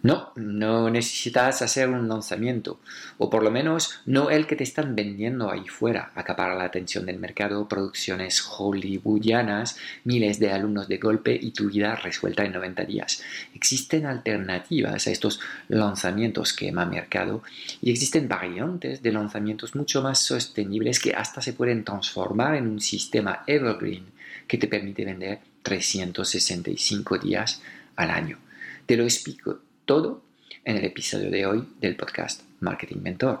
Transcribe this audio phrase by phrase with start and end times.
[0.00, 2.78] No, no necesitas hacer un lanzamiento,
[3.18, 7.04] o por lo menos no el que te están vendiendo ahí fuera, acaparar la atención
[7.04, 12.84] del mercado, producciones hollywoodianas, miles de alumnos de golpe y tu vida resuelta en 90
[12.84, 13.24] días.
[13.54, 17.42] Existen alternativas a estos lanzamientos quema mercado
[17.82, 22.80] y existen variantes de lanzamientos mucho más sostenibles que hasta se pueden transformar en un
[22.80, 24.04] sistema evergreen
[24.46, 27.60] que te permite vender 365 días
[27.96, 28.38] al año.
[28.86, 29.58] Te lo explico
[29.88, 30.20] todo
[30.66, 33.40] en el episodio de hoy del podcast Marketing Mentor.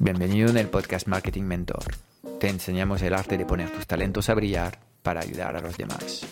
[0.00, 1.84] Bienvenido en el podcast Marketing Mentor.
[2.40, 6.26] Te enseñamos el arte de poner tus talentos a brillar para ayudar a los demás.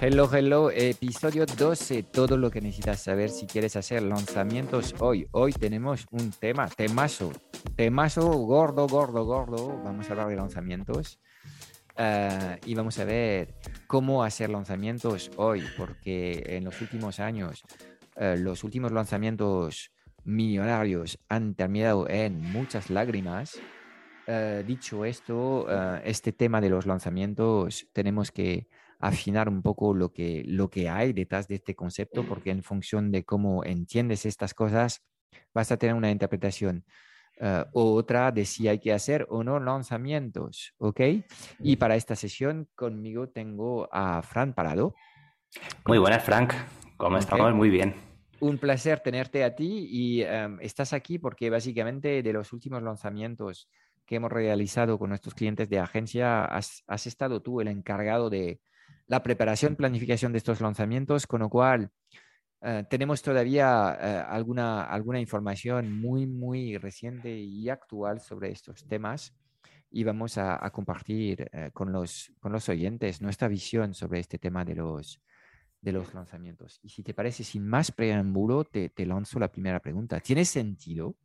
[0.00, 5.26] Hello, hello, episodio 12, todo lo que necesitas saber si quieres hacer lanzamientos hoy.
[5.32, 7.32] Hoy tenemos un tema, temazo,
[7.74, 9.80] temazo gordo, gordo, gordo.
[9.82, 11.18] Vamos a hablar de lanzamientos
[12.00, 13.54] ah, y vamos a ver
[13.86, 17.62] cómo hacer lanzamientos hoy, porque en los últimos años,
[18.16, 19.92] ah, los últimos lanzamientos
[20.24, 23.60] millonarios han terminado en muchas lágrimas.
[24.26, 25.66] Ah, dicho esto,
[26.02, 31.12] este tema de los lanzamientos tenemos que afinar un poco lo que, lo que hay
[31.12, 35.02] detrás de este concepto, porque en función de cómo entiendes estas cosas,
[35.54, 36.84] vas a tener una interpretación
[37.40, 41.00] uh, otra de si hay que hacer o no lanzamientos, ¿ok?
[41.60, 44.94] Y para esta sesión conmigo tengo a Fran Parado.
[45.86, 46.52] Muy buenas, Frank.
[46.96, 47.54] ¿Cómo estamos?
[47.54, 47.94] Muy bien.
[48.40, 50.22] Un placer tenerte a ti y
[50.60, 53.68] estás aquí porque básicamente de los últimos lanzamientos
[54.06, 58.60] que hemos realizado con nuestros clientes de agencia, has, has estado tú el encargado de,
[59.10, 61.90] la preparación, planificación de estos lanzamientos, con lo cual
[62.62, 69.34] eh, tenemos todavía eh, alguna, alguna información muy, muy reciente y actual sobre estos temas
[69.90, 74.64] y vamos a, compartir eh, con, los, con los oyentes nuestra visión sobre este tema
[74.64, 75.20] de los,
[75.80, 76.78] de los lanzamientos.
[76.82, 80.20] Y si te parece, sin más preámbulo, te, te lanzo la primera pregunta.
[80.20, 81.16] ¿Tiene sentido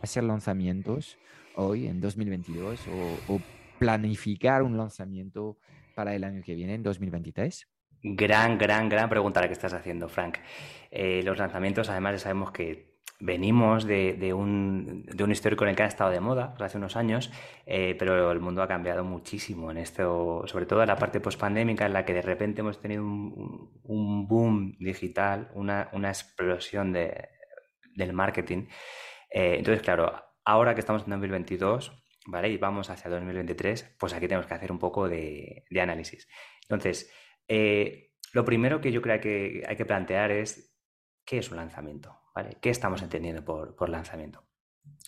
[0.00, 1.18] hacer lanzamientos
[1.56, 3.40] hoy, en 2022, o, o
[3.80, 5.58] planificar un lanzamiento
[5.96, 7.66] para el año que viene, en 2023?
[8.02, 10.38] Gran, gran, gran pregunta la que estás haciendo, Frank.
[10.90, 15.76] Eh, los lanzamientos, además, ya sabemos que venimos de, un, de, un, histórico en el
[15.76, 17.32] que ha estado de moda hace unos años,
[17.66, 21.86] eh, pero el mundo ha cambiado muchísimo en esto, sobre todo en la parte pospandémica,
[21.86, 27.28] en la que de repente hemos tenido un, boom digital, una, explosión de,
[27.94, 28.68] del marketing.
[29.30, 30.12] Eh, entonces, claro,
[30.44, 31.92] ahora que estamos en 2022,
[32.26, 32.50] ¿vale?
[32.50, 36.28] Y vamos hacia 2023, pues aquí tenemos que hacer un poco de, análisis.
[36.62, 37.10] Entonces,
[37.48, 40.76] eh, lo primero que yo creo que hay que plantear es
[41.24, 42.58] qué es un lanzamiento, ¿vale?
[42.60, 44.44] ¿Qué estamos entendiendo por, lanzamiento?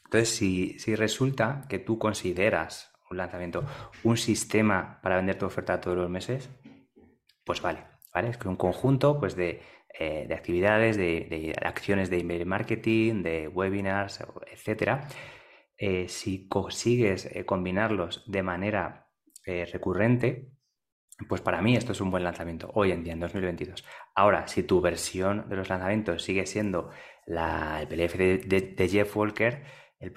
[0.06, 3.64] Entonces, si, resulta que tú consideras un lanzamiento
[4.04, 6.50] un sistema para vender tu oferta todos los meses,
[7.44, 7.84] pues vale,
[8.14, 8.30] ¿vale?
[8.30, 9.62] Es que un conjunto pues, de,
[9.98, 15.08] eh, actividades, de, acciones de email marketing, de webinars, etcétera,
[15.76, 19.08] eh, si consigues combinarlos de manera
[19.44, 20.52] recurrente,
[21.28, 23.84] pues para mí esto es un buen lanzamiento hoy en día, en 2022.
[24.14, 26.90] Ahora, si tu versión de los lanzamientos sigue siendo
[27.26, 29.62] la, el PDF de, Jeff Walker,
[29.98, 30.12] el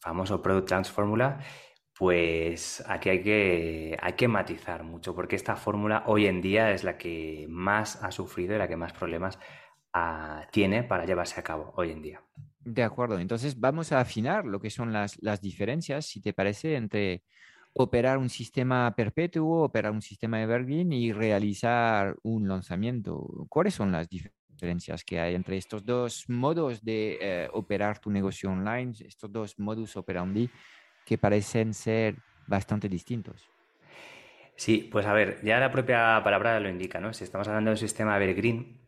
[0.00, 1.40] famoso Product Trans Formula,
[1.96, 6.84] pues aquí hay que, hay que matizar mucho, porque esta fórmula hoy en día es
[6.84, 9.38] la que más ha sufrido y la que más problemas
[9.92, 12.22] ah, tiene para llevarse a cabo hoy en día.
[12.60, 16.76] De acuerdo, entonces vamos a afinar lo que son las, las diferencias, si te parece,
[16.76, 17.22] entre
[17.74, 23.46] operar un sistema perpetuo, operar un sistema evergreen y realizar un lanzamiento.
[23.48, 28.50] ¿Cuáles son las diferencias que hay entre estos dos modos de eh, operar tu negocio
[28.50, 30.48] online, estos dos modus operandi
[31.04, 32.16] que parecen ser
[32.46, 33.48] bastante distintos?
[34.56, 37.12] Sí, pues a ver, ya la propia palabra lo indica, ¿no?
[37.12, 38.78] Si estamos hablando de un sistema evergreen,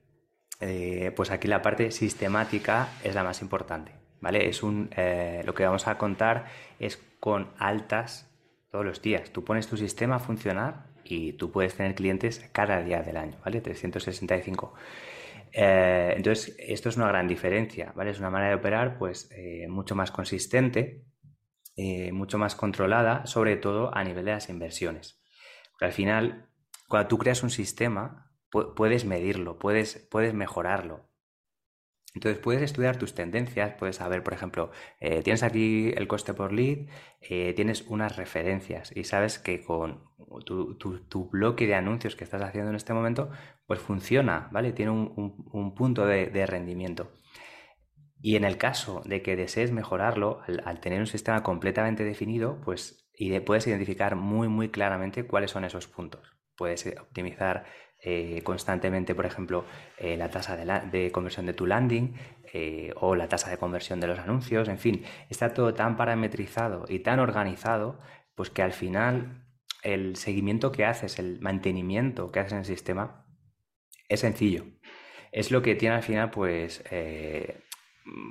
[0.60, 3.90] eh, pues aquí la parte sistemática es la más importante,
[4.20, 4.48] ¿vale?
[4.48, 6.46] Es un, eh, lo que vamos a contar
[6.78, 8.30] es con altas
[8.76, 9.31] todos los días.
[9.31, 13.38] Tú pones tu sistema a funcionar y tú puedes tener clientes cada día del año,
[13.43, 13.62] ¿vale?
[13.62, 14.75] 365.
[15.50, 18.11] Eh, entonces, esto es una gran diferencia, ¿vale?
[18.11, 21.06] Es una manera de operar, pues, eh, mucho más consistente,
[21.75, 25.23] eh, mucho más controlada, sobre todo a nivel de las inversiones.
[25.81, 26.50] Al final,
[26.87, 31.08] cuando tú creas un sistema, puedes medirlo, puedes, puedes mejorarlo.
[32.16, 34.70] Entonces puedes estudiar tus tendencias, puedes saber, por ejemplo,
[35.00, 36.88] eh, tienes aquí el coste por lead,
[37.20, 40.02] eh, tienes unas referencias y sabes que con
[40.46, 43.28] tu, bloque de anuncios que estás haciendo en este momento,
[43.66, 44.72] pues funciona, ¿vale?
[44.72, 47.12] Tiene un, punto de, rendimiento.
[48.22, 53.10] Y en el caso de que desees mejorarlo, al, tener un sistema completamente definido, pues
[53.44, 56.34] puedes identificar muy, muy claramente cuáles son esos puntos.
[56.56, 57.66] Puedes optimizar
[58.08, 59.64] eh, constantemente, por ejemplo,
[59.98, 62.14] eh, la tasa de, conversión de tu landing
[62.52, 66.84] eh, o la tasa de conversión de los anuncios, en fin, está todo tan parametrizado
[66.88, 67.98] y tan organizado,
[68.36, 69.44] pues que al final
[69.82, 73.26] el seguimiento que haces, el mantenimiento que haces en el sistema,
[74.08, 74.66] es sencillo.
[75.32, 76.84] Es lo que tiene al final, pues,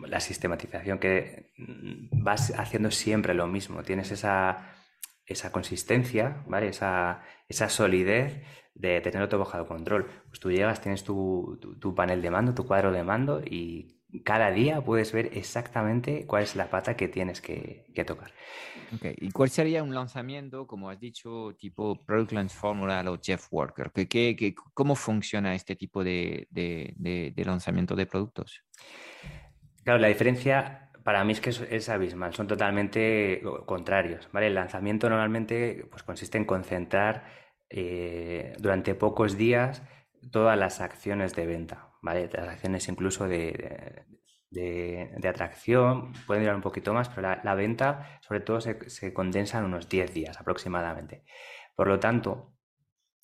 [0.07, 1.51] la sistematización, que
[2.13, 4.73] vas haciendo siempre lo mismo, tienes esa,
[5.25, 6.69] esa consistencia, ¿vale?
[6.69, 8.41] Esa, esa solidez
[8.75, 10.05] de, tenerlo todo bajo control.
[10.27, 11.59] Pues tú llegas, tienes tu,
[11.95, 16.55] panel de mando, tu cuadro de mando y cada día puedes ver exactamente cuál es
[16.55, 18.31] la pata que tienes que, tocar.
[18.95, 19.15] Okay.
[19.17, 23.91] ¿Y cuál sería un lanzamiento, como has dicho, tipo Product Launch Formula o Jeff Worker?
[23.91, 26.47] ¿Qué, cómo funciona este tipo de,
[27.35, 28.63] lanzamiento de productos?
[29.83, 34.27] Claro, la diferencia para mí es que es, abismal, son totalmente contrarios.
[34.31, 34.47] ¿vale?
[34.47, 39.83] El lanzamiento normalmente pues, consiste en concentrar eh, durante pocos días
[40.31, 42.29] todas las acciones de venta, ¿vale?
[42.31, 44.05] Las acciones incluso de,
[44.49, 49.59] de, atracción, pueden durar un poquito más, pero la, venta sobre todo se, se, condensa
[49.59, 51.23] en unos 10 días aproximadamente.
[51.75, 52.55] Por lo tanto,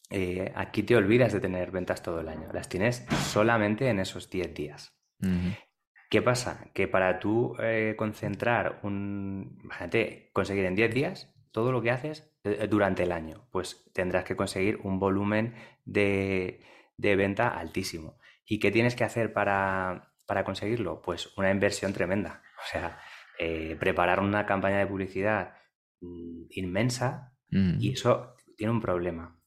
[0.09, 4.29] eh, aquí te olvidas de tener ventas todo el año, las tienes solamente en esos
[4.29, 4.93] 10 días.
[6.09, 6.69] ¿Qué pasa?
[6.73, 12.29] Que para tú eh, concentrar un, imagínate, conseguir en 10 días todo lo que haces
[12.43, 15.55] eh, durante el año, pues tendrás que conseguir un volumen
[15.85, 16.63] de,
[16.97, 18.17] venta altísimo.
[18.45, 20.13] ¿Y qué tienes que hacer para,
[20.45, 21.01] conseguirlo?
[21.01, 22.41] Pues una inversión tremenda.
[22.57, 22.99] O sea,
[23.39, 25.55] eh, preparar una campaña de publicidad
[26.01, 27.93] mm, inmensa y mm.
[27.93, 29.37] eso tiene un problema.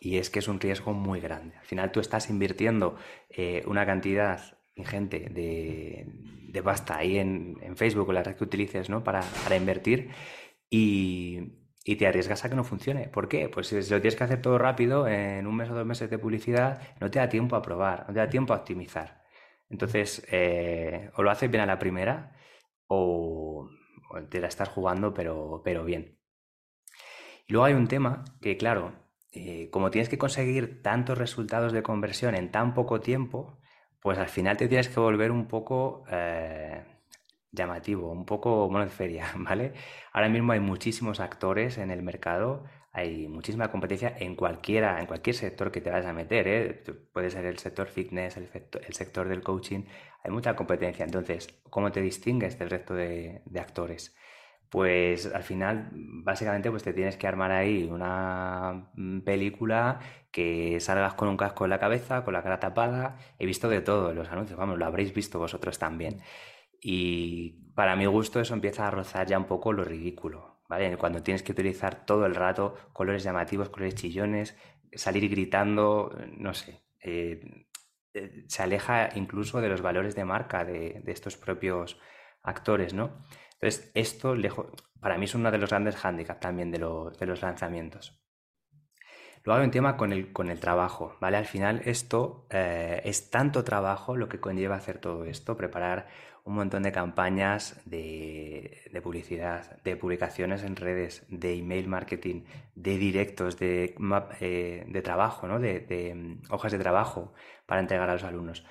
[0.00, 1.56] Y es que es un riesgo muy grande.
[1.56, 2.96] Al final tú estás invirtiendo
[3.28, 6.06] eh, una cantidad ingente de,
[6.50, 9.04] de pasta ahí en, Facebook o la red que utilices ¿no?
[9.04, 10.10] para, para invertir
[10.70, 13.08] y, y te arriesgas a que no funcione.
[13.08, 13.48] ¿Por qué?
[13.48, 16.18] Pues si lo tienes que hacer todo rápido, en un mes o dos meses de
[16.18, 19.22] publicidad, no te da tiempo a probar, no te da tiempo a optimizar.
[19.70, 22.36] Entonces, eh, o lo haces bien a la primera
[22.88, 23.70] o,
[24.30, 26.18] te la estás jugando, pero, pero bien.
[27.46, 28.92] Y luego hay un tema que, claro,
[29.32, 33.58] eh, como tienes que conseguir tantos resultados de conversión en tan poco tiempo,
[34.00, 36.04] pues al final te tienes que volver un poco...
[36.10, 36.84] Eh,
[37.52, 39.72] llamativo, un poco mono de feria, ¿vale?
[40.12, 45.36] Ahora mismo hay muchísimos actores en el mercado, hay muchísima competencia en cualquiera, en cualquier
[45.36, 46.82] sector que te vayas a meter, ¿eh?
[47.12, 48.48] Puede ser el sector fitness, el,
[48.92, 49.84] sector del coaching,
[50.24, 51.04] hay mucha competencia.
[51.04, 54.16] Entonces, ¿cómo te distingues del resto de, actores?
[54.70, 60.00] Pues al final, básicamente, pues te tienes que armar ahí una mm, película
[60.30, 63.18] que salgas con un casco en la cabeza, con la cara tapada.
[63.38, 66.20] He visto de todo los anuncios, vamos, lo habréis visto vosotros también.
[66.80, 70.96] Y para mi gusto eso empieza a rozar ya un poco lo ridículo, ¿vale?
[70.96, 74.56] Cuando tienes que utilizar todo el rato colores llamativos, colores chillones,
[74.92, 77.66] salir gritando, no sé, eh,
[78.12, 81.98] eh, se aleja incluso de los valores de marca de, estos propios
[82.42, 83.24] actores, ¿no?
[83.54, 84.34] Entonces, esto
[85.00, 88.18] para mí es uno de los grandes hándicaps también de, los lanzamientos.
[89.50, 91.36] Luego hay un tema con el, con el trabajo, ¿vale?
[91.36, 96.06] Al final esto eh, es tanto trabajo lo que conlleva hacer todo esto, preparar
[96.44, 102.44] un montón de campañas de, publicidad, de publicaciones en redes, de email marketing,
[102.76, 103.96] de directos, de,
[104.38, 105.58] eh, de trabajo, ¿no?
[105.58, 107.32] de, mm, hojas de trabajo
[107.66, 108.64] para entregar a los alumnos.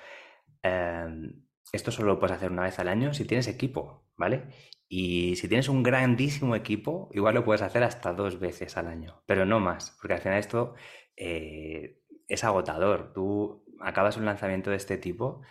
[0.62, 1.44] Em,
[1.74, 4.44] esto solo lo puedes hacer una vez al año si tienes equipo, ¿vale?
[4.92, 9.22] Y si tienes un grandísimo equipo, igual lo puedes hacer hasta dos veces al año,
[9.24, 10.74] pero no más, porque al final esto
[11.16, 13.12] eh, es agotador.
[13.12, 15.42] Tú acabas un lanzamiento de este tipo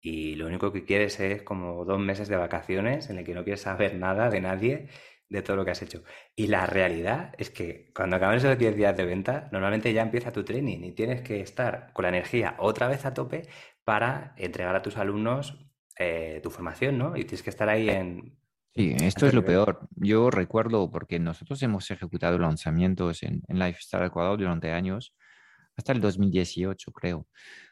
[0.00, 3.44] y lo único que quieres es como dos meses de vacaciones en el que no
[3.44, 4.88] quieres saber nada de nadie
[5.28, 6.02] de todo lo que has hecho.
[6.34, 10.32] Y la realidad es que cuando acaban esos 10 días de venta, normalmente ya empieza
[10.32, 13.42] tu training y tienes que estar con la energía otra vez a tope
[13.84, 15.66] para entregar a tus alumnos
[15.98, 17.14] eh, tu formación, ¿no?
[17.16, 18.38] Y tienes que estar ahí en
[18.76, 19.88] Sí, esto es lo peor.
[19.96, 25.14] Yo recuerdo, porque nosotros hemos ejecutado lanzamientos en, en Lifestyle Ecuador durante años,
[25.76, 27.26] hasta el 2018, creo.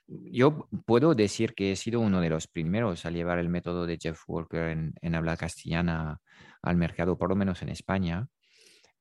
[0.06, 3.99] Yo puedo decir que he sido uno de los primeros a llevar el método de
[4.00, 6.20] Jeff Walker en, en habla castellana
[6.62, 8.28] al mercado, por lo menos en España.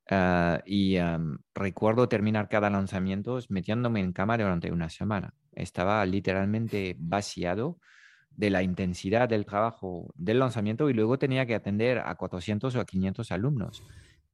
[0.09, 0.97] Ah, y
[1.55, 5.33] recuerdo terminar cada lanzamiento metiéndome en cama durante una semana.
[5.53, 7.79] Estaba literalmente vaciado
[8.35, 12.79] de la intensidad del trabajo del lanzamiento y luego tenía que atender a 400 o
[12.79, 13.83] a 500 alumnos,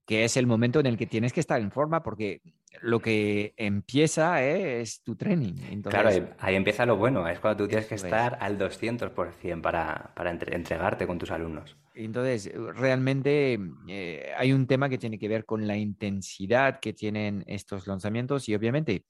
[0.05, 2.41] que es el momento en el que tienes que estar en forma porque
[2.81, 5.81] lo que empieza es tu training.
[5.83, 10.31] claro, ahí, empieza lo bueno, es cuando tú tienes que estar al 200% para, para
[10.31, 11.77] entregarte con tus alumnos.
[11.95, 17.43] Entonces, realmente eh, hay un tema que tiene que ver con la intensidad que tienen
[17.47, 19.03] estos lanzamientos y obviamente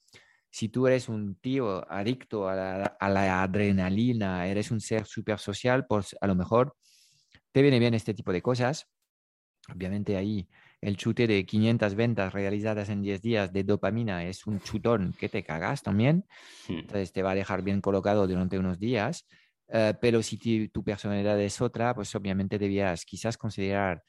[0.51, 6.15] si tú eres un tío adicto a la, adrenalina, eres un ser súper social, pues
[6.19, 6.75] a lo mejor
[7.51, 8.87] te viene bien este tipo de cosas.
[9.73, 10.47] Obviamente ahí
[10.81, 15.29] el chute de 500 ventas realizadas en 10 días de dopamina es un chutón que
[15.29, 16.25] te cagas también.
[16.67, 16.79] Hmm.
[16.79, 19.27] Entonces te va a dejar bien colocado durante unos días.
[19.67, 24.03] Eh, pero si tu personalidad es otra, pues obviamente debías quizás considerar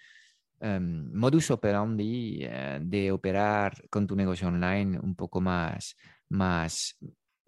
[0.61, 5.97] um, modus operandi eh, de operar con tu negocio online un poco más,
[6.31, 6.97] más,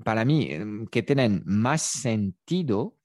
[0.05, 2.97] para mí, em, que tienen más sentido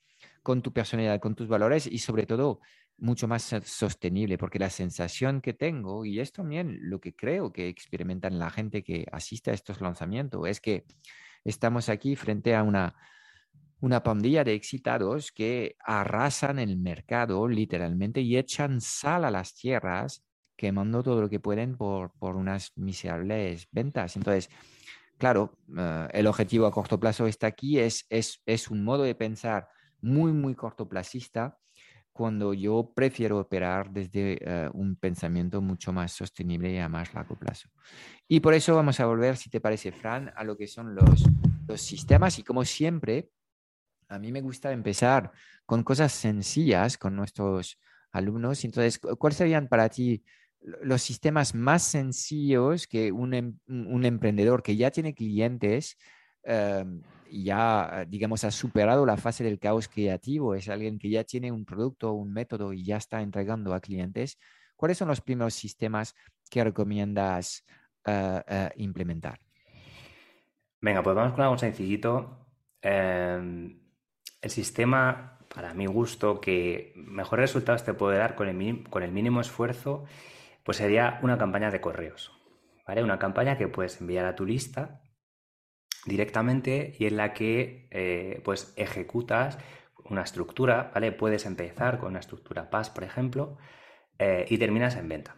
[0.43, 2.59] con tu personalidad, con tus valores y sobre todo
[2.97, 7.67] mucho más sostenible, porque la sensación que tengo, y es también lo que creo que
[7.67, 10.85] experimentan la gente que asiste a estos lanzamientos, es que
[11.43, 12.95] estamos aquí frente a una,
[13.81, 20.23] una pandilla de excitados que arrasan el mercado literalmente y echan sal a las tierras,
[20.55, 24.15] quemando todo lo que pueden por, por unas miserables ventas.
[24.15, 24.49] Entonces,
[25.17, 29.15] claro, eh, el objetivo a corto plazo está aquí, es, es, es, un modo de
[29.15, 29.67] pensar
[30.01, 31.57] muy, muy cortoplacista,
[32.11, 37.35] cuando yo prefiero operar desde eh, un pensamiento mucho más sostenible y a más largo
[37.37, 37.69] plazo.
[38.27, 41.23] Y por eso vamos a volver, si te parece, Fran, a lo que son los,
[41.67, 43.29] los sistemas y como siempre,
[44.09, 45.31] a mí me gusta empezar
[45.65, 47.79] con cosas sencillas con nuestros
[48.11, 48.65] alumnos.
[48.65, 50.23] Entonces, ¿cuáles serían para ti
[50.61, 55.97] los sistemas más sencillos que un, em, un emprendedor que ya tiene clientes,
[56.43, 56.85] eh,
[57.29, 61.65] ya, digamos, ha superado la fase del caos creativo, es alguien que ya tiene un
[61.65, 64.37] producto, un método y ya está entregando a clientes,
[64.75, 66.15] ¿cuáles son los primeros sistemas
[66.49, 67.63] que recomiendas
[68.05, 69.39] eh, eh, implementar?
[70.79, 72.45] Venga, pues vamos con algo sencillito.
[72.81, 73.79] Em,
[74.41, 79.11] el sistema, para mi gusto, que mejores resultados te puede dar con el, con el
[79.11, 80.05] mínimo esfuerzo
[80.67, 82.33] pues sería una campaña de correos,
[82.85, 83.01] ¿vale?
[83.01, 84.99] Una campaña que puedes enviar a tu lista
[86.05, 89.57] directamente y en la que eh, pues ejecutas
[90.09, 91.13] una estructura, ¿vale?
[91.13, 93.57] Puedes empezar con una estructura PAS, por ejemplo,
[94.19, 95.37] eh, y terminas en venta.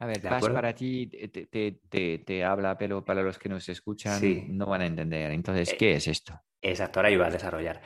[0.00, 4.80] A ver, PAS para ti te, habla, pero para los que nos escuchan no van
[4.80, 5.30] a entender.
[5.30, 6.40] Entonces, eh, ¿qué es esto?
[6.60, 7.80] Exacto, ahora iba a desarrollar.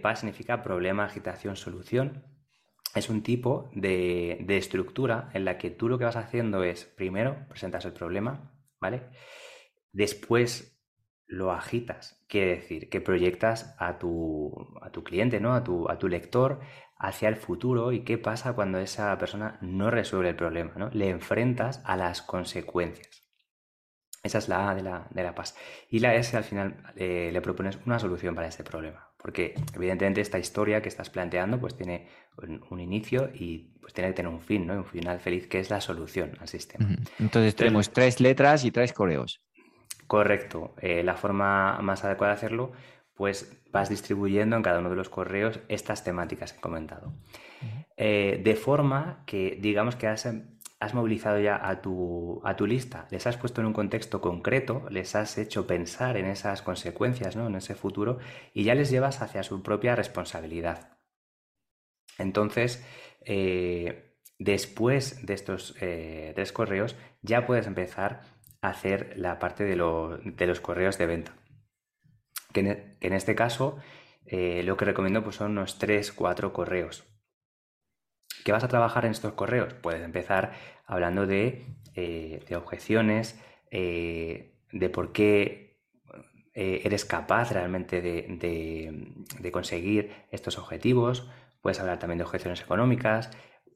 [0.00, 2.33] PAS significa problema, agitación, solución
[2.94, 7.46] es un tipo de, estructura en la que tú lo que vas haciendo es, primero,
[7.48, 9.02] presentas el problema, ¿vale?
[9.92, 10.80] Después
[11.26, 15.54] lo agitas, quiere decir que proyectas a tu, a tu cliente, ¿no?
[15.54, 16.60] A tu, a tu lector
[16.96, 20.90] hacia el futuro y qué pasa cuando esa persona no resuelve el problema, ¿no?
[20.90, 23.24] Le enfrentas a las consecuencias.
[24.22, 25.54] Esa es la A de la, de la paz.
[25.90, 29.13] Y la S al final eh, le propones una solución para ese problema.
[29.24, 32.08] Porque evidentemente esta historia que estás planteando pues tiene
[32.68, 34.74] un, inicio y pues tiene que tener un fin, ¿no?
[34.74, 36.86] Un final feliz que es la solución al sistema.
[37.18, 39.40] Entonces tenemos tres letras y tres correos.
[40.06, 40.74] Correcto.
[40.78, 42.72] Eh, la forma más adecuada de hacerlo
[43.14, 47.14] pues vas distribuyendo en cada uno de los correos estas temáticas que he comentado.
[47.96, 50.28] Eh, de forma que digamos que has
[50.84, 54.86] has movilizado ya a tu, a tu lista, les has puesto en un contexto concreto,
[54.90, 57.46] les has hecho pensar en esas consecuencias, ¿no?
[57.46, 58.18] en ese futuro,
[58.52, 60.98] y ya les llevas hacia su propia responsabilidad.
[62.18, 62.84] Entonces,
[63.24, 68.20] eh, después de estos eh, tres correos, ya puedes empezar
[68.60, 71.34] a hacer la parte de, los correos de venta.
[72.52, 73.78] Que en, este caso,
[74.26, 77.13] eh, lo que recomiendo pues, son unos tres, cuatro correos.
[78.44, 79.72] ¿Qué vas a trabajar en estos correos?
[79.72, 80.52] Puedes empezar
[80.84, 85.80] hablando de, eh, objeciones, eh, de por qué
[86.52, 91.30] eh, eres capaz realmente de, conseguir estos objetivos.
[91.62, 93.30] Puedes hablar también de objeciones económicas.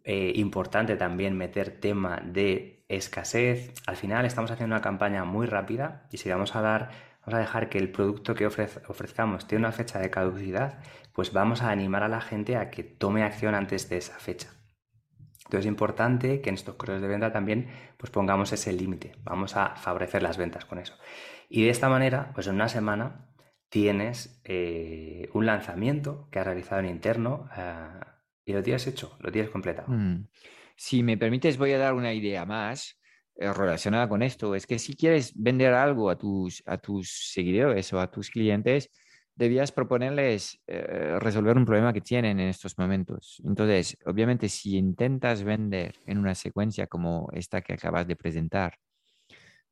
[0.05, 3.73] importante también meter tema de escasez.
[3.87, 7.39] Al final estamos haciendo una campaña muy rápida y si vamos a dar, vamos a
[7.39, 10.81] dejar que el producto que ofrezcamos tiene una fecha de caducidad,
[11.15, 14.58] pues vamos a animar a la gente a que tome acción antes de esa fecha.
[15.49, 19.13] Entonces es importante que en estos correos de venta también pues pongamos ese límite.
[19.25, 20.95] Vamos a favorecer las ventas con eso.
[21.49, 23.31] Y de esta manera, pues en una semana
[23.71, 27.89] tienes eh, un lanzamiento que has realizado en interno eh,
[28.45, 29.89] y lo tienes hecho, lo tienes completado.
[29.89, 30.29] Mm.
[30.77, 33.01] Si me permites, voy a dar una idea más
[33.37, 34.55] eh, relacionada con esto.
[34.55, 38.91] Es que si quieres vender algo a tus, a tus seguidores o a tus clientes,
[39.39, 43.41] debías proponerles eh, resolver un problema que tienen en estos momentos.
[43.45, 48.75] Entonces, obviamente, si intentas vender en una secuencia como esta que acabas de presentar,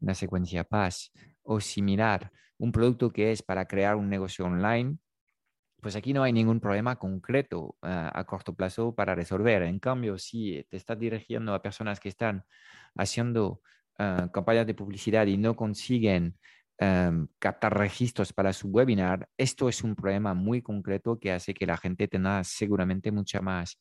[0.00, 1.10] una secuencia PAS
[1.42, 4.98] o similar, un producto que es para crear un negocio online,
[5.80, 9.62] pues aquí no hay ningún problema concreto eh, a corto plazo para resolver.
[9.62, 12.44] En cambio, si te estás dirigiendo a personas que están
[12.94, 13.62] haciendo
[13.98, 16.38] eh, campañas de publicidad y no consiguen
[16.78, 21.64] Em, captar registros para su webinar, esto es un problema muy concreto que hace que
[21.64, 23.80] la gente tenga seguramente mucha más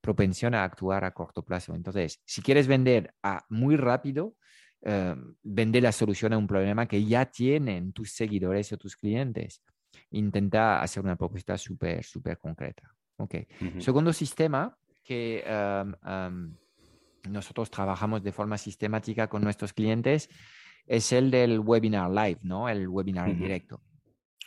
[0.00, 1.76] propensión a actuar a corto plazo.
[1.76, 4.34] Entonces, si quieres vender a muy rápido,
[4.82, 5.14] eh,
[5.44, 9.62] vende la solución a un problema que ya tienen tus seguidores o tus clientes.
[10.10, 12.92] Intenta hacer una propuesta súper, súper concreta.
[13.16, 13.46] Okay.
[13.78, 15.44] Segundo sistema que
[17.30, 20.28] nosotros trabajamos de forma sistemática con nuestros clientes
[20.86, 22.68] es el del webinar live, ¿no?
[22.68, 23.80] El webinar en directo.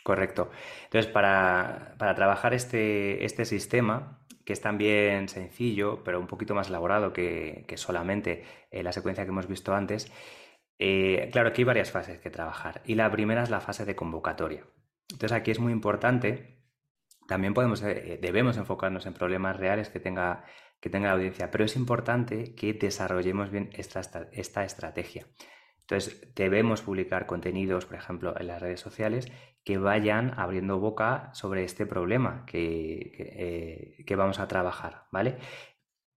[0.08, 0.50] Correcto.
[0.84, 7.12] Entonces, para, trabajar este, este, sistema, que es también sencillo, pero un poquito más elaborado
[7.12, 10.10] que, solamente eh, la secuencia que hemos visto antes,
[10.78, 12.80] eh, claro, aquí hay varias fases que trabajar.
[12.86, 14.64] Y la primera es la fase de convocatoria.
[15.10, 16.62] Entonces, aquí es muy importante,
[17.26, 20.44] también podemos, eh, debemos enfocarnos en problemas reales que tenga,
[20.80, 24.00] que tenga la audiencia, pero es importante que desarrollemos bien esta,
[24.32, 25.26] esta estrategia.
[25.90, 29.32] Entonces, debemos publicar contenidos, por ejemplo, en las redes sociales
[29.64, 35.38] que vayan abriendo boca sobre este problema que, eh, vamos a trabajar, ¿vale?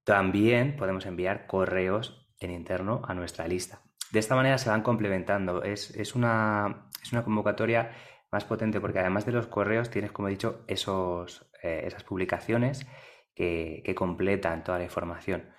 [0.03, 3.81] También podemos enviar correos en interno a nuestra lista.
[4.11, 5.63] De esta manera se van complementando.
[5.63, 6.89] Es, una,
[7.23, 7.91] convocatoria
[8.29, 12.85] más potente porque además de los correos tienes, como he dicho, esos, eh, esas publicaciones
[13.33, 15.49] que, que completan toda la información.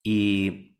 [0.00, 0.71] Y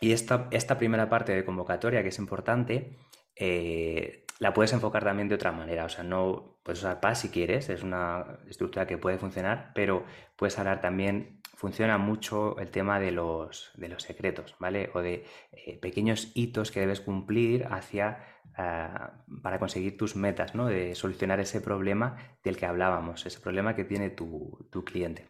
[0.00, 2.96] y esta, esta primera parte de convocatoria, que es importante,
[3.36, 5.84] eh, la puedes enfocar también de otra manera.
[5.84, 10.04] O sea, no puedes usar PAS si quieres, es una estructura que puede funcionar, pero
[10.36, 14.90] puedes hablar también, funciona mucho el tema de los, de los secretos, ¿vale?
[14.94, 18.24] O de eh, pequeños hitos que debes cumplir hacia,
[18.56, 20.66] ah, para conseguir tus metas, ¿no?
[20.66, 25.28] De solucionar ese problema del que hablábamos, ese problema que tiene tu, tu cliente.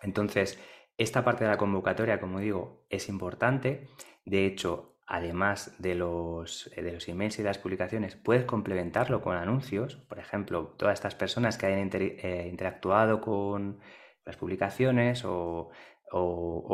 [0.00, 0.60] Entonces,
[0.98, 3.88] esta parte de la convocatoria, como digo, es importante.
[4.24, 9.20] De hecho, además de los, eh, de los emails y de las publicaciones, puedes complementarlo
[9.20, 9.96] con anuncios.
[9.96, 13.80] Por ejemplo, todas estas personas que hayan eh, interactuado con
[14.24, 15.70] las publicaciones o,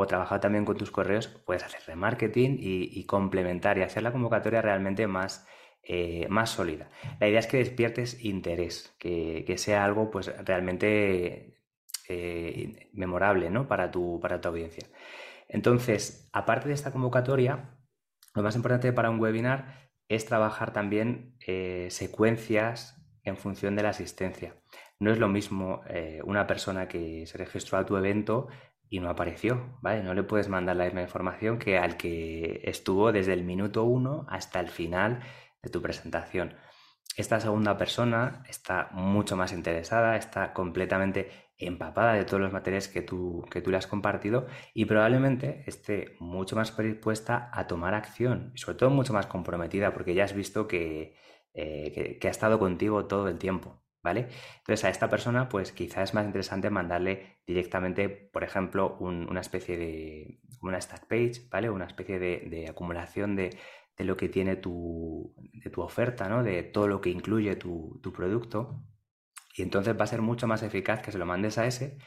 [0.08, 4.62] trabajado también con tus correos, puedes hacer remarketing y, y complementar y hacer la convocatoria
[4.62, 5.46] realmente más,
[5.82, 6.90] eh, más sólida.
[7.18, 11.57] La idea es que despiertes interés, que, que sea algo pues realmente
[12.08, 13.68] eh, memorable ¿no?
[13.68, 14.86] para, tu, para tu audiencia.
[15.48, 17.78] Entonces, aparte de esta convocatoria,
[18.34, 23.90] lo más importante para un webinar es trabajar también eh, secuencias en función de la
[23.90, 24.54] asistencia.
[25.00, 28.48] No es lo mismo eh, una persona que se registró a tu evento
[28.90, 30.02] y no apareció, ¿vale?
[30.02, 34.26] No le puedes mandar la misma información que al que estuvo desde el minuto uno
[34.28, 35.20] hasta el final
[35.62, 36.54] de tu presentación.
[37.18, 41.28] Esta segunda persona está mucho más interesada, está completamente
[41.58, 46.14] empapada de todos los materiales que tú, que tú le has compartido y probablemente esté
[46.20, 50.32] mucho más predispuesta a tomar acción y sobre todo mucho más comprometida porque ya has
[50.32, 51.16] visto que,
[51.54, 53.82] eh, ha estado contigo todo el tiempo.
[54.00, 54.28] ¿Vale?
[54.58, 59.76] Entonces a esta persona pues quizás es más interesante mandarle directamente, por ejemplo, una especie
[59.76, 61.70] de una stack page, ¿vale?
[61.70, 63.56] Una especie de, acumulación de,
[64.04, 66.42] lo que tiene tu, de tu oferta, ¿no?
[66.42, 68.84] De todo lo que incluye tu, tu producto
[69.56, 71.98] y entonces va a ser mucho más eficaz que se lo mandes a ese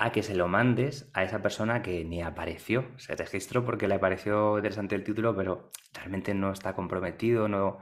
[0.00, 2.86] a que se lo mandes a esa persona que ni apareció.
[2.96, 7.80] Se registró porque le pareció interesante el título, pero realmente no está comprometido, no,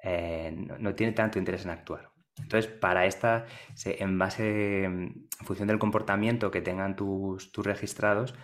[0.00, 2.12] eh, no, tiene tanto interés en actuar.
[2.38, 3.46] Entonces, para esta,
[3.84, 8.36] en base, en función del comportamiento que tengan tus, tus registrados,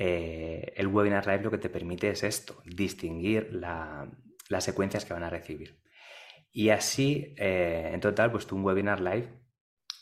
[0.00, 5.24] eh, el Webinar Live lo que te permite es esto, distinguir las secuencias que van
[5.24, 5.80] a recibir.
[6.52, 9.28] Y así, eh, en total, pues un Webinar Live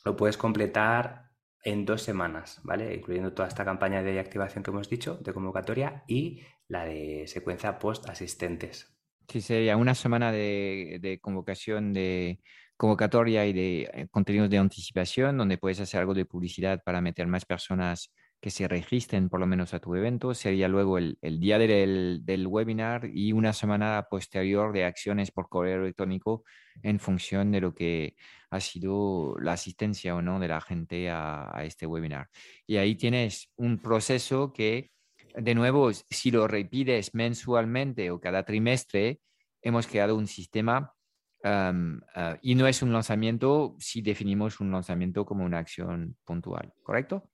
[0.04, 1.30] lo puedes completar
[1.64, 2.94] en dos semanas, ¿vale?
[2.94, 7.78] Incluyendo toda esta campaña de activación que hemos dicho, de convocatoria, y la de secuencia
[7.78, 8.94] post asistentes.
[9.28, 12.38] Sí, sería una semana de, convocación de
[12.76, 17.26] convocatoria y de eh, contenidos de anticipación, donde puedes hacer algo de publicidad para meter
[17.26, 18.12] más personas
[18.46, 20.32] que se registren por lo menos a tu evento.
[20.32, 25.82] Sería luego el, día del, del, webinar y una semana posterior de acciones por correo
[25.82, 26.44] electrónico
[26.80, 28.14] en función de lo que
[28.50, 32.28] ha sido la asistencia o no de la gente a, a este webinar.
[32.68, 34.92] Y ahí tienes un proceso que,
[35.35, 39.18] de nuevo, si lo repites mensualmente o cada trimestre,
[39.61, 40.94] hemos creado un sistema
[41.42, 47.28] Ah, y no es un lanzamiento si definimos un lanzamiento como una acción puntual, ¿correcto?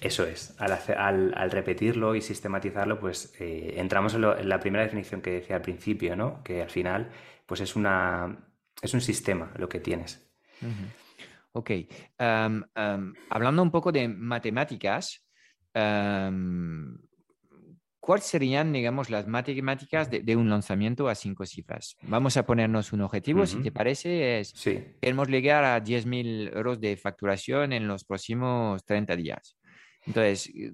[0.00, 0.54] Eso es.
[0.58, 6.16] Al, repetirlo y sistematizarlo, pues eh, entramos en, la primera definición que decía al principio,
[6.16, 6.42] ¿no?
[6.42, 7.10] Que al final,
[7.46, 8.50] pues es una
[8.82, 10.26] es un sistema lo que tienes.
[11.52, 11.70] Ok.
[12.18, 15.26] hablando un poco de matemáticas,
[18.00, 21.96] ¿cuáles serían, digamos, las matemáticas de, un lanzamiento a cinco cifras?
[22.02, 24.54] Vamos a ponernos un objetivo, si te parece, es
[25.00, 29.56] queremos llegar a 10.000 euros de facturación en los próximos 30 días.
[30.06, 30.72] Entonces, eh,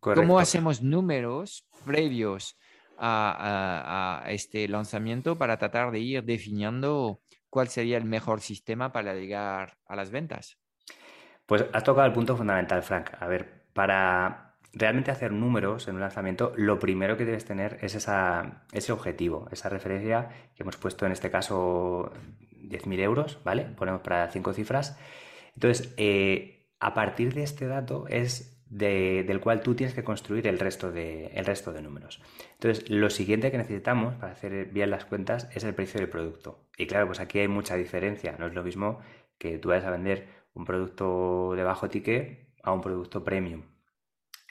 [0.00, 2.58] ¿cómo hacemos números previos
[2.98, 9.76] a, este lanzamiento para tratar de ir definiendo cuál sería el mejor sistema para llegar
[9.86, 10.58] a las ventas?
[11.46, 13.10] Pues has tocado el punto fundamental, Frank.
[13.18, 17.94] A ver, para realmente hacer números en un lanzamiento, lo primero que debes tener es
[17.96, 22.12] ese objetivo, esa referencia que hemos puesto en este caso
[22.62, 23.64] 10.000 euros, ¿vale?
[23.64, 24.96] Ponemos para cinco cifras.
[25.56, 30.58] Entonces, eh, a partir de este dato es del cual tú tienes que construir el
[30.58, 31.30] resto, de,
[31.82, 32.22] números.
[32.52, 36.68] Entonces, lo siguiente que necesitamos para hacer bien las cuentas es el precio del producto.
[36.76, 38.36] Y claro, pues aquí hay mucha diferencia.
[38.38, 39.00] No es lo mismo
[39.38, 43.64] que tú vayas a vender un producto de bajo ticket a un producto premium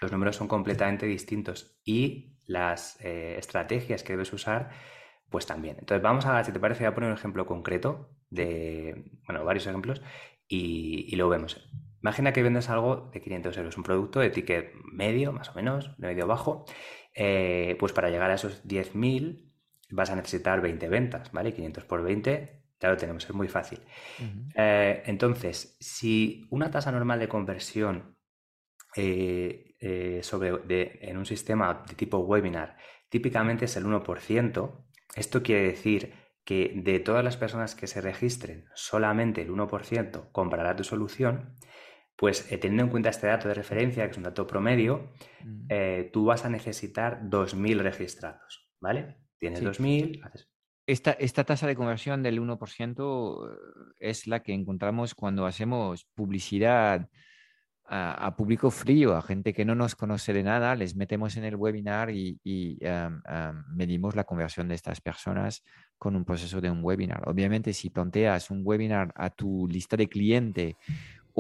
[0.02, 4.72] los números son completamente distintos y las eh, estrategias que debes usar,
[5.30, 5.78] pues también.
[5.80, 9.68] Entonces vamos a, si te parece, voy a poner un ejemplo concreto de, bueno, varios
[9.68, 10.02] ejemplos
[10.48, 11.70] y, lo vemos.
[12.02, 15.98] Imagina que vendes algo de 500 euros, un producto de ticket medio, más o menos,
[15.98, 16.66] de medio bajo.
[17.14, 19.52] Eh, pues para llegar a esos 10.000
[19.92, 21.54] vas a necesitar 20 ventas, ¿vale?
[21.54, 23.82] 500 por 20, ya lo tenemos, es muy fácil.
[24.56, 28.16] Eh, entonces, si una tasa normal de conversión
[28.96, 32.78] eh, en un sistema de tipo webinar
[33.10, 34.86] típicamente es el 1%.
[35.16, 36.14] Esto quiere decir
[36.46, 41.56] que de todas las personas que se registren, solamente el 1% comprará tu solución.
[42.20, 45.10] Pues eh, teniendo en cuenta este dato de referencia, que es un dato promedio,
[45.42, 46.12] mm.
[46.12, 49.16] tú vas a necesitar 2.000 registrados, ¿vale?
[49.40, 50.22] Tienes 2.000,
[50.86, 53.58] Esta, esta, tasa de conversión del 1%
[54.00, 57.10] es la que encontramos cuando hacemos publicidad
[57.92, 61.56] a, público frío, a gente que no nos conoce de nada, les metemos en el
[61.56, 62.40] webinar y,
[63.74, 65.64] medimos la conversión de estas personas
[65.98, 67.28] con un proceso de un webinar.
[67.28, 70.78] Obviamente, si planteas un webinar a tu lista de cliente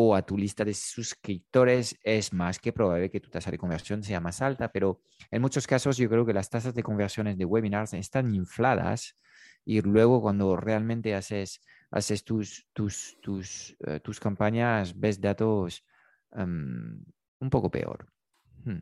[0.01, 4.01] o a tu lista de suscriptores, es más que probable que tu tasa de conversión
[4.03, 7.45] sea más alta, pero en muchos casos yo creo que las tasas de conversiones de
[7.45, 9.17] webinars están infladas
[9.65, 15.83] y luego cuando realmente haces, haces tus, tus, tus, eh, tus campañas, ves datos
[16.31, 17.03] Em,
[17.39, 18.07] un poco peor.
[18.65, 18.79] Hmm.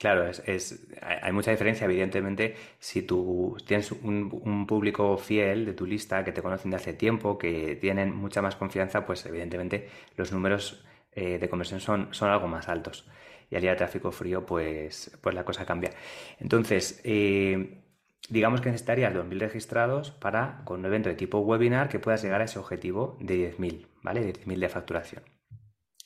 [0.00, 6.24] Claro, es, hay mucha diferencia, evidentemente, si tú tienes un, público fiel de tu lista
[6.24, 10.82] que te conocen de hace tiempo, que tienen mucha más confianza, pues evidentemente los números
[11.12, 13.06] eh, de conversión son, son algo más altos.
[13.50, 15.90] Y al ir al tráfico frío, pues, pues la cosa cambia.
[16.38, 17.82] Entonces, eh,
[18.30, 22.40] digamos que necesitarías 2.000 registrados para, con un evento de tipo webinar, que puedas llegar
[22.40, 24.22] a ese objetivo de 10.000, ¿vale?
[24.22, 25.22] 10.000 de facturación.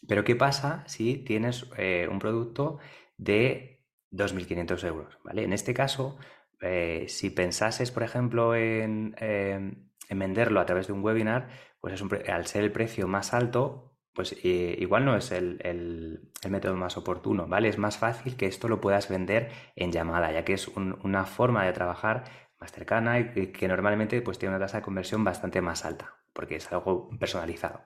[0.09, 2.79] Pero ¿qué pasa si tienes eh, un producto
[3.17, 3.74] de
[4.15, 5.19] 2.500 euros?
[5.25, 5.45] ¿vale?
[5.45, 6.19] En este caso,
[6.61, 11.49] eh, si pensases, por ejemplo, en, em, venderlo a través de un webinar,
[11.81, 16.97] pues al ser el precio más alto, pues eh, igual no es el, método más
[16.97, 17.69] oportuno, ¿vale?
[17.69, 21.65] Es más fácil que esto lo puedas vender en llamada, ya que es una forma
[21.65, 22.25] de trabajar
[22.61, 26.57] más cercana y que, normalmente pues, tiene una tasa de conversión bastante más alta porque
[26.57, 27.81] es algo personalizado.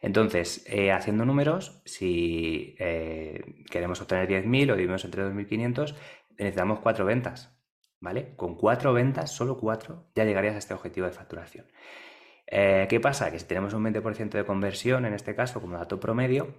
[0.00, 5.96] Entonces, eh, haciendo números, si eh, queremos obtener 10.000 o dividimos entre 2.500,
[6.38, 7.58] necesitamos cuatro ventas,
[7.98, 8.36] ¿vale?
[8.36, 11.66] Con cuatro ventas, solo cuatro, ya llegarías a este objetivo de facturación.
[12.46, 13.32] Eh, ¿Qué pasa?
[13.32, 16.54] Que si tenemos un 20% de conversión, en este caso, como dato promedio,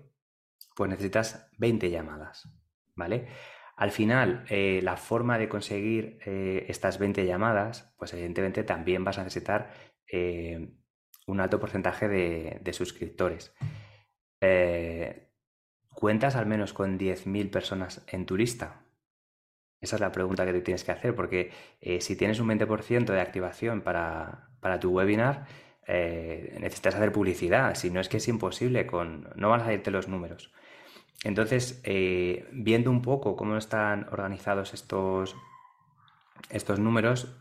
[0.75, 2.49] pues necesitas 20 llamadas,
[2.95, 3.27] ¿vale?
[3.75, 6.17] Al final, la forma de conseguir
[6.67, 9.69] estas 20 llamadas, pues evidentemente también vas a necesitar
[11.27, 13.53] un alto porcentaje de, suscriptores.
[14.41, 15.29] Eh,
[15.93, 18.81] ¿Cuentas al menos con 10.000 personas en tu lista?
[19.81, 23.05] Esa es la pregunta que te tienes que hacer, porque eh, si tienes un 20%
[23.05, 25.45] de activación para, tu webinar,
[25.85, 27.75] eh, necesitas hacer publicidad.
[27.75, 30.51] Si no es que es imposible, con, no van a salirte los números.
[31.23, 31.81] Entonces,
[32.51, 35.35] viendo un poco cómo están organizados estos,
[36.51, 37.35] estos números,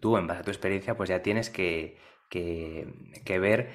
[0.00, 1.96] tú en base a tu experiencia, pues ya tienes que,
[2.30, 3.70] que, ver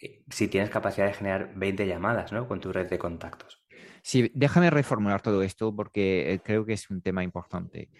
[0.00, 2.46] eh, si tienes capacidad de generar 20 llamadas ¿no?
[2.46, 3.64] con tu red de contactos.
[4.02, 7.90] Sí, déjame reformular todo esto porque eh, creo que es un tema importante.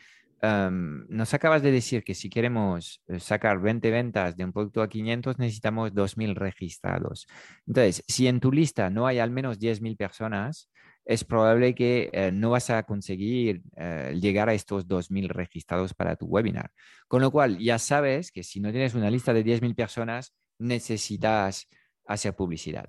[0.42, 4.88] nos acabas de decir que si queremos eh, sacar 20 ventas de un producto a
[4.88, 7.26] 500, necesitamos 2.000 registrados.
[7.66, 10.70] Entonces, si en tu lista no hay al menos 10.000 personas,
[11.04, 16.16] es probable que eh, no vas a conseguir eh, llegar a estos 2.000 registrados para
[16.16, 16.70] tu webinar.
[17.08, 21.68] Con lo cual, ya sabes que si no tienes una lista de 10.000 personas, necesitas
[22.06, 22.88] hacer publicidad.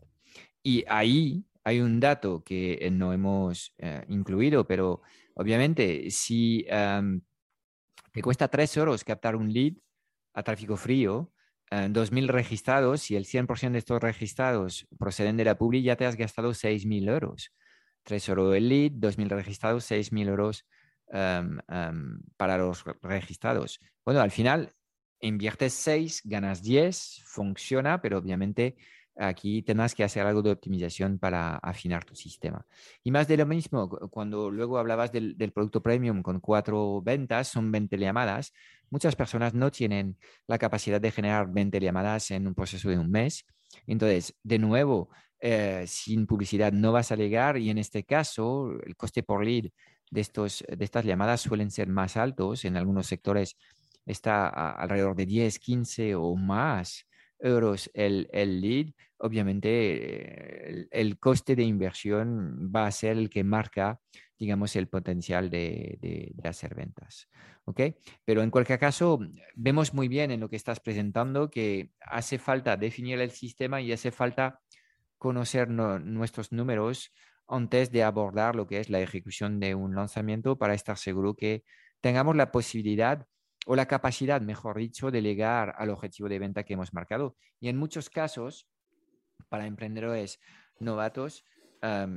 [0.62, 3.74] Y ahí hay un dato que eh, no hemos
[4.08, 5.02] incluido, pero
[5.36, 7.22] obviamente si em,
[8.12, 9.74] te cuesta 3 euros captar un lead
[10.34, 11.32] a tráfico frío,
[11.72, 16.18] 2.000 registrados, y el 100% de estos registrados proceden de la publi, ya te has
[16.18, 17.52] gastado 6.000 euros.
[18.04, 20.66] 3 euros el lead, 2.000 registrados, 6.000 euros
[21.08, 23.80] em, em, para los registrados.
[24.06, 24.74] Bueno, al final
[25.20, 28.76] inviertes 6, ganas 10, funciona, pero obviamente
[29.16, 32.66] aquí tendrás que hacer algo de optimización para afinar tu sistema.
[33.04, 37.48] Y más de lo mismo, cuando luego hablabas del, del, producto premium con cuatro ventas,
[37.50, 38.54] son 20 llamadas,
[38.90, 43.12] muchas personas no tienen la capacidad de generar 20 llamadas en un proceso de un
[43.12, 43.46] mes.
[43.88, 45.10] Entonces, de nuevo,
[45.44, 49.72] eh, sin publicidad no vas a llegar y en este caso el coste por lead
[50.12, 52.64] de, estos, de estas llamadas suelen ser más altos.
[52.64, 53.58] En algunos sectores
[54.06, 57.08] está alrededor de 10, 15 o más
[57.40, 58.94] euros el, el lead.
[59.18, 64.00] Obviamente el, coste de inversión va a ser el que marca,
[64.38, 67.28] digamos, el potencial de, de, de hacer ventas.
[67.66, 67.82] ¿ok?
[68.26, 69.20] Pero en cualquier caso,
[69.56, 73.92] vemos muy bien en lo que estás presentando que hace falta definir el sistema y
[73.92, 74.60] hace falta
[75.22, 77.14] conocer nuestros números
[77.48, 81.64] antes de abordar lo que es la ejecución de un lanzamiento para estar seguro que
[82.02, 83.28] tengamos la posibilidad
[83.68, 87.36] o la capacidad, mejor dicho, de llegar al objetivo de venta que hemos marcado.
[87.60, 88.68] Y en muchos casos,
[89.48, 90.40] para emprendedores
[90.80, 91.46] novatos,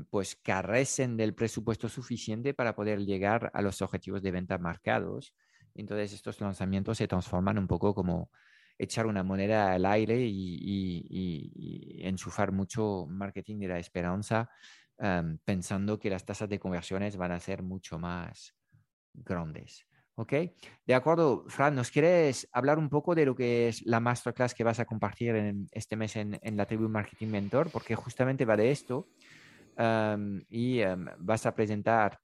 [0.09, 5.35] pues carecen del presupuesto suficiente para poder llegar a los objetivos de venta marcados.
[5.75, 8.31] Entonces, estos lanzamientos se transforman un poco como
[8.79, 14.51] echar una moneda al aire y, enchufar mucho marketing de la esperanza,
[15.45, 18.55] pensando que las tasas de conversiones van a ser mucho más
[19.13, 19.87] grandes.
[20.17, 20.33] ¿Ok?
[20.87, 24.63] De acuerdo, Fran, ¿nos quieres hablar un poco de lo que es la masterclass que
[24.63, 27.71] vas a compartir en, este mes en, la tribu Marketing Mentor?
[27.71, 29.09] Porque justamente va de esto
[30.51, 30.83] y
[31.19, 32.21] vas a presentar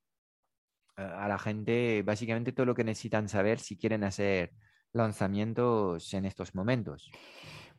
[0.96, 4.52] a la gente básicamente todo lo que necesitan saber si quieren hacer
[4.92, 7.10] lanzamientos en estos momentos.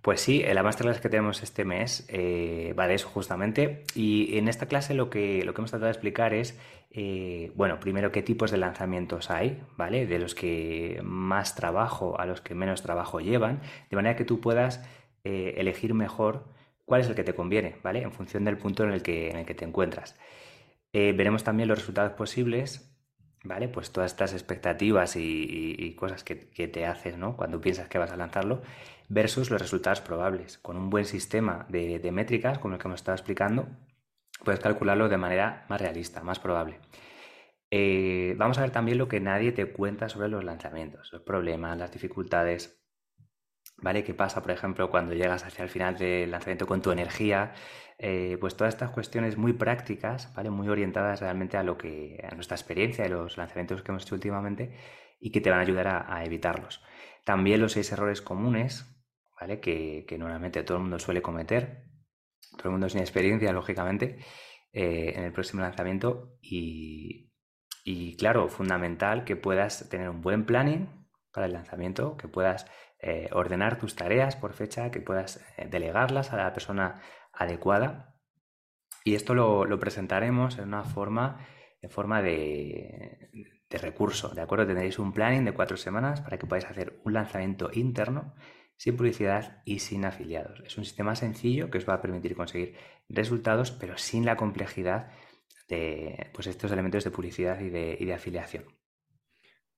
[0.02, 3.84] Pues sí, la masterclass que tenemos este mes eh, va eso justamente.
[3.94, 7.80] Y en esta clase lo que, lo que hemos tratado de explicar es, eh, bueno,
[7.80, 10.08] primero qué tipos de lanzamientos hay, ¿vale?
[10.08, 14.42] De los que más trabajo a los que menos trabajo llevan, de manera que tú
[14.42, 14.84] puedas
[15.24, 16.46] eh, elegir mejor
[16.86, 18.02] cuál es el que te conviene, ¿vale?
[18.02, 20.18] En función del punto en el que, en el que te encuentras.
[20.94, 22.91] veremos también los resultados posibles
[23.44, 23.68] ¿vale?
[23.68, 27.36] Pues todas estas expectativas y, cosas que, te haces, ¿no?
[27.38, 28.62] Cuando piensas que vas a lanzarlo,
[29.10, 30.58] versus los resultados probables.
[30.58, 33.68] Con un buen sistema de, métricas, como el que hemos estado explicando,
[34.44, 36.80] puedes calcularlo de manera más realista, más probable.
[37.72, 41.78] Eh, vamos a ver también lo que nadie te cuenta sobre los lanzamientos, los problemas,
[41.78, 42.81] las dificultades,
[43.78, 44.04] ¿vale?
[44.04, 47.54] ¿Qué pasa, por ejemplo, cuando llegas hacia el final del lanzamiento con tu energía?
[48.04, 50.50] Eh, pues todas estas cuestiones muy prácticas, ¿vale?
[50.50, 54.16] Muy orientadas realmente a lo que, a nuestra experiencia de los lanzamientos que hemos hecho
[54.16, 54.76] últimamente
[55.20, 56.82] y que te van a ayudar a, evitarlos.
[57.24, 58.88] También los seis errores comunes,
[59.40, 59.60] ¿vale?
[59.60, 61.86] Que, normalmente todo el mundo suele cometer,
[62.58, 64.18] todo el mundo sin experiencia, lógicamente,
[64.74, 67.32] eh, en el próximo lanzamiento y,
[67.84, 70.90] y claro, fundamental que puedas tener un buen planning
[71.32, 72.66] para el lanzamiento, que puedas
[73.04, 77.02] eh, ordenar tus tareas por fecha, que puedas eh, delegarlas a la persona
[77.34, 78.16] adecuada.
[79.04, 81.40] Y esto lo, presentaremos en una forma,
[81.82, 83.32] en forma de,
[83.72, 84.68] recurso, ¿de acuerdo?
[84.68, 88.36] Tendréis un planning de cuatro semanas para que podáis hacer un lanzamiento interno
[88.78, 90.62] sin publicidad y sin afiliados.
[90.66, 92.76] Es un sistema sencillo que os va a permitir conseguir
[93.10, 95.12] resultados, pero sin la complejidad
[95.68, 98.81] de pues, estos elementos de publicidad y de afiliación.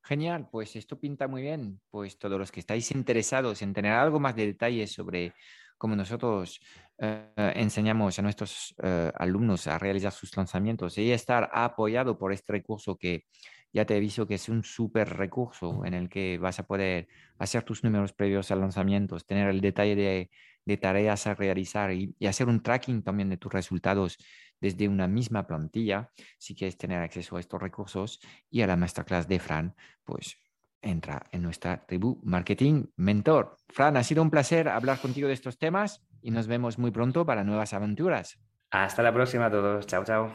[0.05, 1.79] Genial, pues esto pinta muy bien.
[1.89, 5.33] Pues todos los que estáis interesados en tener algo más de detalles sobre
[5.77, 6.59] cómo nosotros
[6.97, 12.53] eh, enseñamos a nuestros eh, alumnos a realizar sus lanzamientos y estar apoyado por este
[12.53, 13.25] recurso que
[13.71, 17.07] ya te aviso que es un súper recurso en el que vas a poder
[17.39, 20.29] hacer tus números previos a lanzamientos, tener el detalle de,
[20.65, 24.17] de tareas a realizar y, hacer un tracking también de tus resultados
[24.63, 29.28] desde una misma plantilla, si quieres tener acceso a estos recursos y a la masterclass
[29.28, 30.38] de Fran, pues
[30.82, 33.58] entra en nuestra tribu Marketing Mentor.
[33.67, 37.26] Fran, ha sido un placer hablar contigo de estos temas y nos vemos muy pronto
[37.26, 38.39] para nuevas aventuras.
[38.71, 39.86] Hasta la próxima a todos.
[39.86, 40.32] Chao, chao.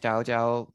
[0.00, 0.74] Chao, chao.